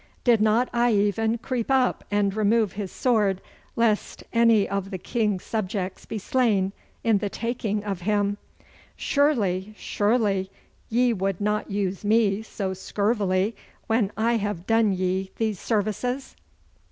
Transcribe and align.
Did 0.23 0.41
not 0.41 0.67
I 0.73 0.93
even 0.93 1.37
creep 1.37 1.69
up 1.69 2.03
and 2.09 2.33
remove 2.35 2.73
his 2.73 2.91
sword 2.91 3.39
lest 3.75 4.23
any 4.33 4.67
of 4.67 4.89
the 4.89 4.97
King's 4.97 5.43
subjects 5.43 6.07
be 6.07 6.17
slain 6.17 6.73
in 7.03 7.19
the 7.19 7.29
taking 7.29 7.83
of 7.83 8.01
him? 8.01 8.39
Surely, 8.95 9.75
surely, 9.77 10.49
ye 10.89 11.13
would 11.13 11.39
not 11.39 11.69
use 11.69 12.03
me 12.03 12.41
so 12.41 12.73
scurvily 12.73 13.55
when 13.85 14.11
I 14.17 14.37
have 14.37 14.65
done 14.65 14.91
ye 14.91 15.29
these 15.37 15.59
services? 15.59 16.35